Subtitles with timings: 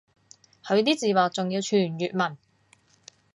[0.63, 2.35] 佢啲字幕仲要全粵文